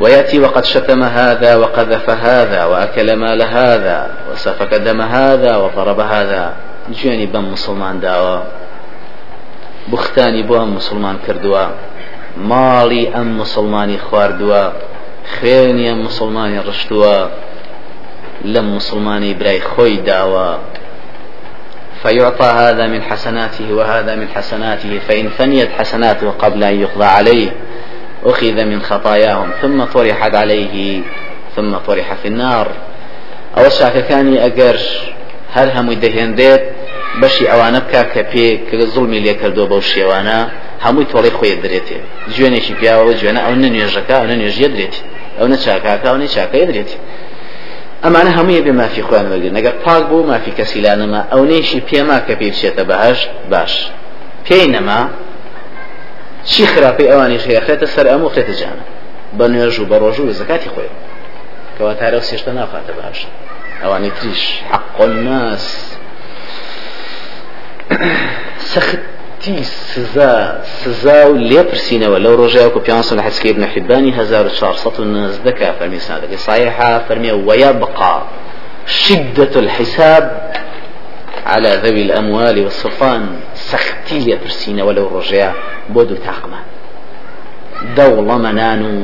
[0.00, 6.52] ويأتي وقد شتم هذا وقذف هذا وأكل مال هذا وسفك دم هذا وضرب هذا.
[6.88, 8.38] جوێنی بەم مسلمان داوە
[9.92, 11.64] بختانی بۆ مسلمان کردووە
[12.50, 14.64] ماڵی ئەم مسلمانی خواردووە
[15.34, 17.16] خوێنی ئەم مسلمانی ڕشتووە
[18.52, 20.50] لەم مسلمانی برای خۆی داوە
[22.02, 27.50] فيعطى هذا من حسناته وهذا من حسناته فإن فنيت حسناته قبل أن يقضى عليه
[28.26, 31.00] أخذ من خطاياهم ثم طرحت عليه
[31.56, 32.68] ثم طرح في النار.
[33.58, 34.78] أو شاككاني أجر
[35.54, 36.62] هل هم دهێندێت
[37.22, 40.38] بەشی ئەوانە بکە کە پێ کە زڵمی لێ کردو بەو شێوانە
[40.84, 41.98] هەمووی تۆڵی خۆی درێتێ
[42.34, 44.96] جوێنێکی پیاوە جوێنە ئەو نەنوێژەکە ئەو نەنوێژیە درێت
[45.38, 46.90] ئەو نە چاکاکە ئەو نە چاکەیە درێت
[48.04, 52.34] ئەمانە هەمووی بێ مافی خۆیان وەرگن نەگەر پاک بوو مافی کەسیلانەمە ئەو نێشی پێما کە
[52.40, 53.72] پێ بچێتە بەهشت باش.
[54.46, 55.00] پێی نەما
[56.44, 58.84] چی خراپەی ئەوانی خێخێتە سەر ئەموو خێتە جانە
[59.38, 60.90] بە نوێژ و بە ڕۆژ و زکاتی خۆی.
[61.76, 63.28] کەوا تارە سێشتە ناخاتە باشە
[63.82, 64.42] ئەوانی تریش.
[64.70, 65.66] حق الناس.
[68.72, 76.00] سەختی سزا سزا و لێپرسینەوە لەو ڕۆژەیە پیانسە لە حەسکی ابن حبانی 1490 کا فەرمی
[76.00, 78.22] سادەکە صحيحة فەرمی ويبقى
[78.86, 80.24] شدة الحساب
[81.50, 83.22] على ذوي الأموال والسلطان
[83.54, 85.50] سختي لێپرسینەوە ولو ڕۆژەیە
[85.94, 86.60] بۆ دوو تاقمە.
[87.96, 88.94] دەوڵەمەنان و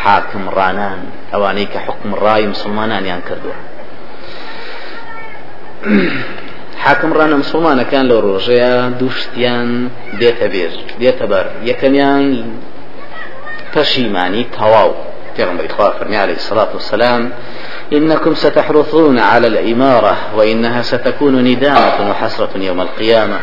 [0.00, 1.00] حاکم ڕانان
[1.32, 3.56] ئەوانەی کە حکم ڕای مسلمانانیان کردووە.
[6.84, 11.46] حاکم ڕانە مسلمانەکان لەو ڕۆژەیە دووشتیان دێتە بێر دێتە بەر.
[11.70, 12.24] یەکەمیان
[13.72, 14.92] پەشیمانی تەواو.
[15.36, 17.32] پیغمبر إخوة فرمي عليه الصلاة والسلام
[17.92, 23.40] إنكم ستحرثون على الإمارة وإنها ستكون ندامة وحسرة يوم القيامة.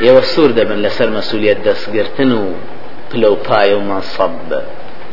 [0.00, 2.52] يوسور دبن لسر مسؤولية دس قرتنو
[3.12, 4.52] بلو باي ومنصب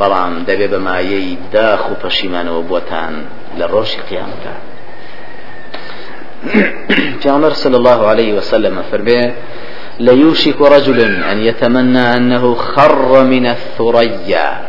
[0.02, 3.14] بەڵام دەبێ بەمایەی داخ و پەشیمانەوە بۆتان
[3.60, 3.66] لە
[4.10, 4.56] قیامەکە
[7.22, 9.34] پیامبر صلى الله عليه وسلم فرمي
[10.00, 11.00] ليوشك رجل
[11.32, 14.61] أن يتمنى أنه خر من الثريا.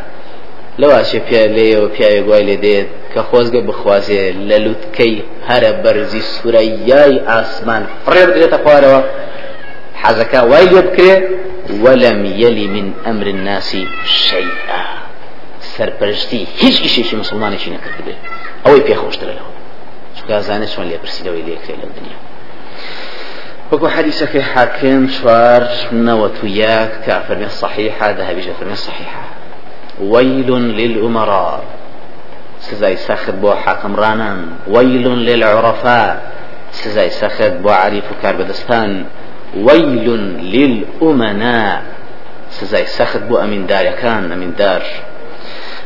[0.79, 7.85] لو أشي بيا لي وبيا يقول لي ديت كخوزق بخوازي للوتكي هر برزي سورياي آسمان.
[8.05, 9.01] فرير ديت أخواروا
[9.95, 11.21] حزكا وايل يبكي
[11.81, 15.03] ولم يلي من أمر الناس شيئا
[15.77, 18.15] سرپرشتی هیچ ئیشێکی مسلمانێکی نەکردبێ
[18.65, 19.53] ئەوەی پێخۆشترە لەوە
[20.17, 22.19] چکازانێت چۆن لێپرسیدەوەی لێکرێ لەو دنیا.
[23.71, 29.23] وەکو حديثك حاكم شوار نوت وياك كافر من الصحيحة ذهبي جفر من الصحيحة
[30.01, 31.63] ويل للأمراء.
[32.59, 34.45] سزاي سخد بو حاكم رانان.
[34.67, 36.21] ويل للعرفاء.
[36.71, 39.05] سزاي سخد بو عريف كار بدستان
[39.57, 40.07] ويل
[40.55, 41.81] للأمناء.
[42.49, 44.83] سزاي سخد بو أمين دار كان أمين دار.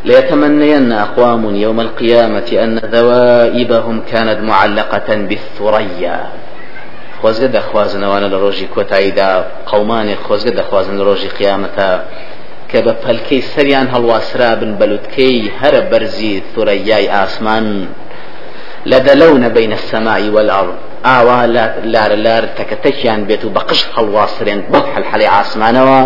[0.05, 6.19] ليتمنين أقوام يوم القيامة أن ذوائبهم كانت معلقة بالثريا.
[7.21, 9.29] خۆزگە دەخوازنەوانە لە ڕۆژی کۆتاییدا
[9.71, 11.89] قەمانی خۆزگە دەخوازن لە ڕۆژی قیامەتە
[12.71, 17.87] کە بە پەلکەی سەریان هەڵواسرا بن بەلوتکەی هەرە بەرزی ثورەیای ئاسمان.
[18.91, 20.77] لدلون بين السماء والأرض.
[21.05, 21.45] ئاوا
[21.93, 26.01] لار لار تەکەتەکیان بێت و بەقش هەڵواسرێن بەو حەلحەلی ئاسمانەوە.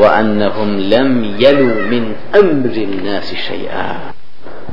[0.00, 1.10] وأنهم لم
[1.44, 2.04] يلوا من
[2.40, 3.90] أمر الناس شيئا.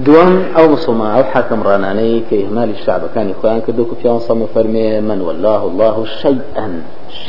[0.05, 5.21] دوام أو مسلمان أو حاكم راناني كإهمال الشعب كان إخوان كدوك في أنصم فرمي من
[5.21, 6.67] والله الله شيئا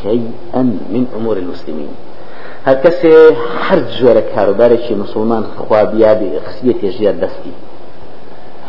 [0.02, 0.62] شيئا
[0.94, 1.92] من أمور المسلمين.
[2.66, 3.12] هر کسی
[3.60, 7.52] هر جور کاروبارێکی مسلمان خوابیا بخسية جياد دستي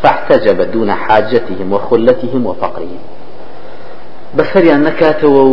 [0.01, 3.01] فاحتجب دون حاجتهم وخلتهم وفقرهم
[4.37, 5.43] بەسەریان نەکاتەوە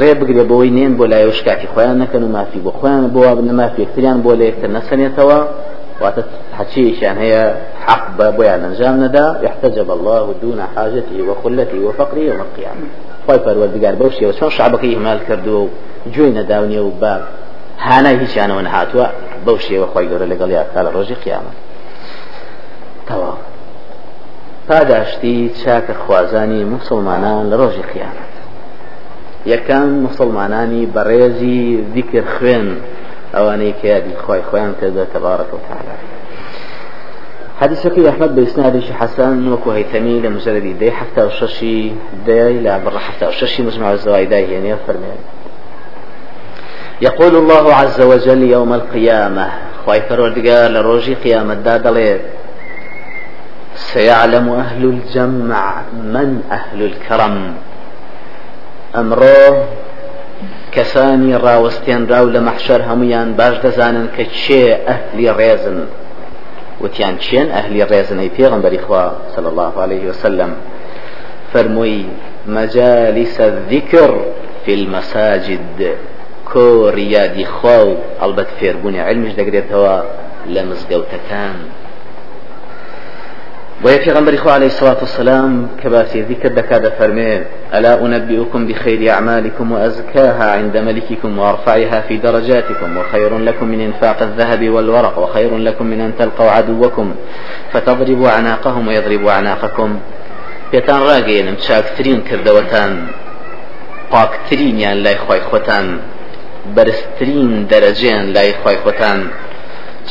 [0.00, 3.52] ڕێ بگرێ بەوەی نێن بۆ لای شکاتی خۆیان نەکەن و مافی بۆ خۆیان بۆ بنە
[3.60, 5.38] مافی یەکتریان بۆ لە یەکتر نەسەنێتەوە.
[6.02, 6.22] واتە
[6.58, 7.54] حچيشان هي
[7.86, 8.06] حق
[8.36, 12.40] بويا نجام ندا يحتجب الله دون حاجته وخلته وفقره يوم
[13.24, 15.68] خۆی پەروەردگار بەو شێوە چۆن شعبەکەی ئیمال کردووە و
[16.14, 17.12] جوێی نەداونێ و بە
[17.86, 19.06] هانای هیچیانەوە نەهاتووە
[19.44, 21.56] بەو شێوە خۆی گەورە لەگەڵ یاکا لە ڕۆژی قیامەت.
[23.08, 23.38] تەواو.
[24.68, 28.32] پاداشتی چاکە خوازانی مسلمانان لە ڕۆژی قیامەت.
[29.52, 31.60] یەکان مسلمانانی بەڕێزی
[31.94, 32.68] ذیکر خوێن
[33.34, 35.96] ئەوانەی کە یادی خۆی خۆیان کردە تەبارەت و تعالی
[37.62, 41.92] حديثك أحمد بإسناد حسن وكو هيثمي لمجرد دي حتى وششي
[42.26, 45.06] دي لا بر حتى وششي مجمع الزوايد يعني فرمي
[47.00, 49.48] يقول الله عز وجل يوم القيامة
[49.84, 52.20] خواي فرودقار لروجي قيامة دادلي
[53.74, 57.54] سيعلم أهل الجمع من أهل الكرم.
[58.96, 59.42] ئەمڕۆ
[60.74, 65.78] کەسانی ڕاوەستێنرا و لە مەحشەر هەمویان باش کە چێ ئەهلی ڕێزن
[66.82, 70.50] وتیان چێن ئەهلی ڕێزنەی پێغمبەری خوا صلى الله عليه وسلم
[71.52, 72.00] فەرمووی
[72.46, 74.10] مجالس الذكر
[74.64, 75.80] في المساجد.
[76.52, 79.96] كور يادي خواو البت فێربوونی علمش دەگرێتەوە
[80.54, 80.62] لە
[83.84, 87.42] ويا في غنبري خو عليه الصلاة والسلام كباسي ذكر دكاد فرمي
[87.74, 94.68] ألا أنبئكم بخير أعمالكم وأزكاها عند ملككم وأرفعها في درجاتكم وخير لكم من إنفاق الذهب
[94.68, 97.14] والورق وخير لكم من أن تلقوا عدوكم
[97.72, 99.98] فتضربوا أعناقهم ويضربوا أعناقكم
[100.72, 102.92] پێتان ڕاگەێنم چاکترین کردەوەتان
[104.12, 105.86] پاکترینیان لای خۆی خۆتان
[106.76, 109.18] بەرزترین دەرەجیان لای خۆی خۆتان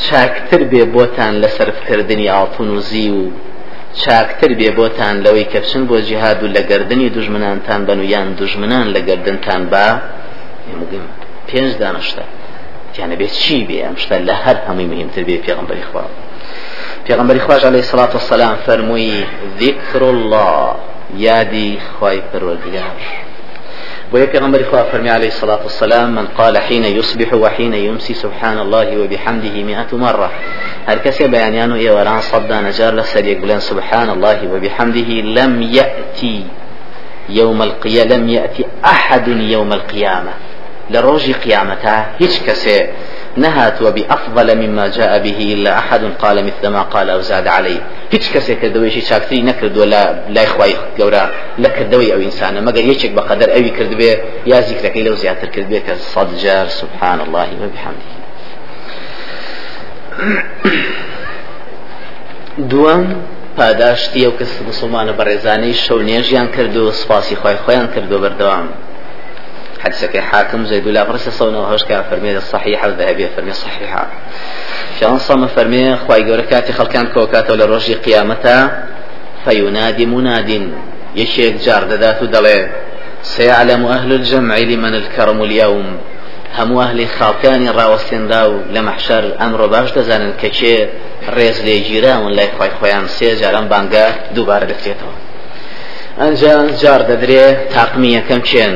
[0.06, 3.22] چاکتر بێ بۆتان لە سرفکردنی ئاڵتون و زی و
[4.00, 8.28] چاکتر بێ بۆتان لەوەی کە بچن بۆ جیهاد و لە گردنی دوژمنانتان بن و یان
[8.38, 9.86] دوژمنان لە گردنتان با
[10.80, 11.04] مگەم
[11.48, 12.24] پێنج دانشتا
[12.94, 16.04] تیانە بێت چی بێ؟ ئەم شتە لە هەر هەمووی مهمتر بێ پێغمبەری خوا.
[17.06, 19.24] پێغمبەری خوش عليه الصلاة والسلام فەرمووی
[19.60, 20.74] ذكر الله
[21.26, 22.96] يادي خواي پروردگار
[24.12, 28.98] ويا پیغمبر خواه فرمي عليه الصلاة والسلام من قال حين يصبح وحين يمسي سبحان الله
[28.98, 30.30] وبحمده مئة مرة.
[30.88, 36.44] هر كسي بيانيانو إيه وران صدا نجار لسر بلان سبحان الله وبحمده لم يأتي
[37.28, 40.32] يوم القيامة لم يأتي أحد يوم القيامة
[40.90, 42.88] لروج قيامتها هيش كسي
[43.36, 47.80] نهات وبأفضل مما جاء به إلا أحد قال مثل ما قال أو زاد عليه
[48.12, 50.02] هیچ کەسێک کە دەوێشی چاکتری نەکردووە لە
[50.34, 51.24] لای خی گەورە
[51.62, 54.12] لە کردەوەی ئەو ئینسانە مەگەر یەکێک بەقدر ئەوی کردبێ
[54.46, 58.08] یا زیکرەکەی لەو زیاتر کردبێ کە صد جار سبحان الله وبحمده
[62.70, 63.04] دووەم
[63.56, 68.66] پاداشتی ئەو کەس مسلمانە بەڕێزانەی شەو نێژیان کرد و سپاسی خۆی خۆیان کردو بەردەوام.
[69.84, 74.06] حديثك حاكم زيد الله برس صونا وهوش كان فرمي الصحيحة الذهبية فرمي صحيحة
[75.00, 76.42] شان صم فرمي خواي
[76.72, 78.84] خلقان كوكات ولا رجي قيامتا
[79.44, 80.50] فينادي مناد.
[81.16, 82.70] يشيك جار ذات دلي.
[83.22, 85.98] سيعلم أهل الجمع لمن الكرم اليوم.
[86.58, 89.88] هەموو ئەهلی خاڵکانی ڕاوەستێندا و لە مەحشەر ئەمڕۆ باش
[90.40, 90.76] کە چێ
[91.36, 95.14] ڕێز لێ گیراون لای خۆی خۆیان سێ جاران بانگە دووبارە دەکرێتەوە
[96.20, 97.44] ئەنجا جار دەدرێ
[97.74, 98.74] تاقمی یەکەم چێن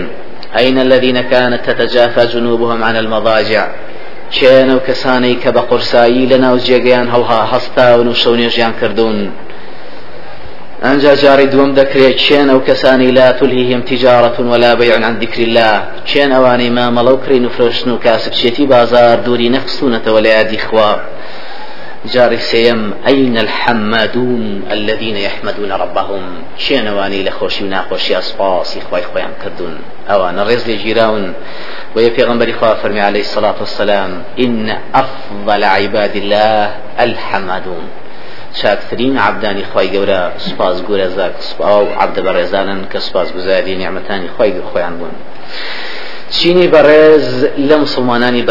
[0.59, 3.67] أين الذين كانت تتجافى جنوبهم عن المضاجع؟
[4.31, 9.33] چێن و کەسانەی کە بە قورسایی لە ناو جێگەیان هەڵها هەستاون و شەونێژیان کردوون؟
[10.85, 12.49] ئەنجا جاری دووەم دەکرێت چێن
[13.19, 15.77] لا تلهیهم تجارة ولا بيع عن ذكر الله.
[16.11, 20.93] چێن ئەوانەی مامەڵە و کڕین و فرۆشتن و کاسبچێتی بازار دووری نەخستونەتەوە لە یادی خوا.
[22.07, 26.23] جاري سيم أين الحمادون الذين يحمدون ربهم؟
[26.59, 29.79] شينواني لخوشي وناخوشي أصفاصي خواي خويا كردون.
[30.11, 31.33] أوانا رزل جيراون
[31.97, 37.89] ويا في خواه فرمي عليه الصلاة والسلام إن أفضل عباد الله الحمادون.
[38.63, 44.99] شاكترين عبداني خواي قورا سپاس قورا زاك أو عبد برزانا كسپاس گزاري نعمتاني خواي خويان
[44.99, 45.11] بون
[46.31, 47.27] چینی بەڕێز
[47.69, 48.43] لە مسلمانانی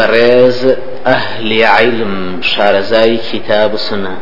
[1.06, 4.16] ئەهلی عیلم شارەزای کتاب و سنە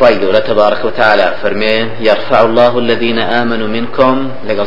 [0.00, 4.66] قولة تبارك وتعالى فرمي يرفع الله الذين آمنوا منكم لقل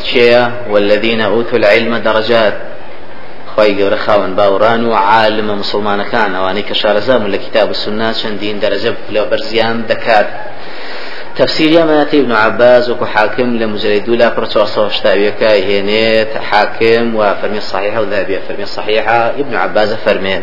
[0.70, 2.54] والذين أوتوا العلم درجات.
[3.56, 9.86] خواهي قولة خاون باوران وعالم مسلمان كان واني كشارزام لكتاب السنة شندين درجة لو برزيان
[9.90, 10.28] دكات.
[11.38, 18.40] تفسير ما ابن عباس وكو حاكم لمجرد لا برتو شتاويك هينيت حاكم وفرمي الصحيحة وذهبية
[18.48, 20.42] فرمي الصحيحة ابن عباس فرمي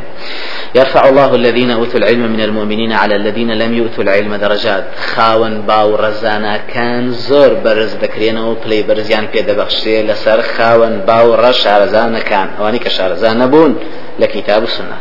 [0.74, 4.84] يرفع الله الذين أوتوا العلم من المؤمنين على الذين لم يؤتوا العلم درجات.
[5.14, 11.34] خاون باو رزانا كان زور برز دكرين أو بلي برزيان في دبخشي لسر خاون باو
[11.34, 13.76] رش رزانا كان واني كشارزان نبون
[14.18, 14.96] لكتاب السنة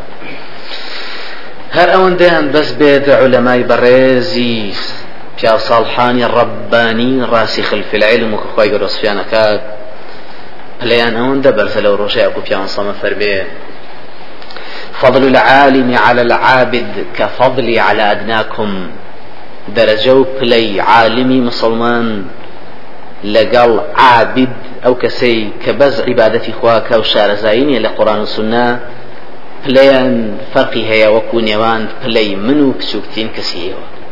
[1.78, 4.76] هر ئەوەندەیان بەس بێت علەمای بەڕێزی
[5.44, 9.62] پیا ساڵحانی ڕبانی ڕاسیخل في العلم و خۆی گەڕۆسفیانەکات
[10.80, 13.36] پلیان ئەوەندە بەرزە لەو ڕۆژەیە کو پیان سەمە فەربێ
[15.02, 18.70] فضل العالم على العابد كفضلي على أدناكم
[19.76, 22.26] درجة بلي عالمي مسلمان
[23.24, 24.54] لقال عابد
[24.86, 28.80] أو كسي كبز عبادتي خواك أو شارزايني لقرآن والسنة
[29.66, 34.03] بليان فرقي هي وكون يوان بلي منو بسوكتين كسيهوا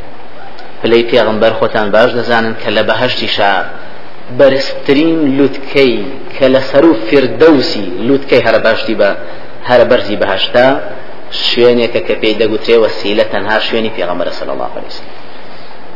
[0.82, 3.54] پلەی پێغمبەر خۆتان باش دەزانن کە لە بەهشتیشا
[4.40, 5.96] بەرزترین لوتکەی
[6.36, 9.10] کە لە سەر و فردەوسی لوتکەی هەرە باشتی بە
[9.70, 10.68] هەرە بەرزی بەهشتا
[11.48, 13.92] شوێنێکە کە پێی دەگوترێ وەسیلە تەنها شوێنی
[14.40, 15.10] صلی الله عليه وسلم.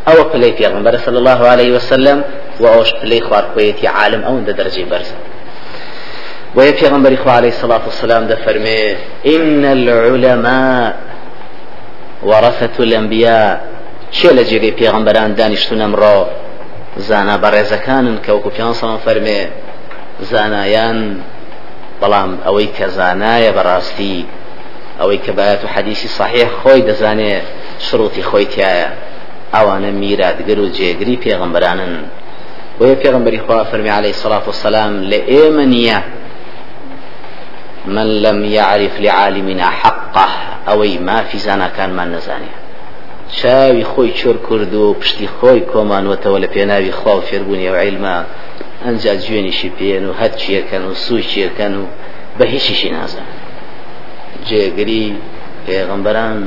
[0.08, 2.24] ئەوە پلەی پێغمبەر صلی الله عليه وسلم
[2.62, 5.18] و ئەوش پلەی خواردخۆیەتی عالم ئەوەندە دەرجەی بەرزە
[6.56, 10.94] وهي پیغمبر خو عليه الصلاة والسلام ده فرمي إن العلماء
[12.24, 13.62] ورثة الأنبياء
[14.16, 15.82] چێ لە جێگەی پێغمبەران دانیشتون
[17.08, 19.42] زانا بەڕێزەکانن کە وەکو پیانسەڵم فەرمێ
[20.32, 21.00] زانایان
[22.02, 24.18] بەڵام ئەوەی کە زانایە بەڕاستی
[25.00, 27.34] ئەوەی کە باەت و حەدیسی صحیح خۆی دەزانێ
[27.88, 28.90] شروعی خۆی تایە.
[29.56, 31.94] ئەوانە میراتگر و جێگری پێغمبەرانن
[32.78, 35.66] بۆیە پێغمبەری خوا فەرمی عليه الصلاة والسلام لە ئێمە
[37.96, 40.28] من لم يعرف لعالمنا حقه
[40.68, 42.65] ئەوەی مافی زانەکانمان نەزانێت
[43.38, 48.18] چاوی خۆی چۆر کرد و پشتی خۆی کۆمانوەتەوە لە پێناوی خوا و فێربوونی و عیلما.
[48.84, 51.84] ئەنج جوێنیشی پێن و هەر چیەکەن و سوی چیەکەن و
[52.38, 53.28] بە هیچیشی نازان
[54.48, 55.06] جێگری
[55.66, 56.40] پێغمبەران